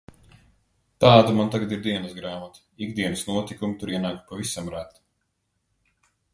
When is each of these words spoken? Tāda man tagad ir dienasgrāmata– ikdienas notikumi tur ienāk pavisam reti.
Tāda 1.03 1.35
man 1.39 1.51
tagad 1.55 1.75
ir 1.77 1.83
dienasgrāmata– 1.89 2.65
ikdienas 2.87 3.23
notikumi 3.29 3.79
tur 3.83 3.95
ienāk 3.95 4.19
pavisam 4.33 4.75
reti. 4.77 5.01